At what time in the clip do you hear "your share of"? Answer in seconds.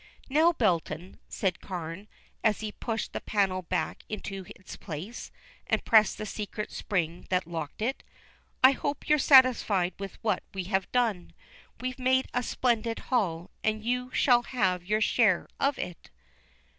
14.83-15.77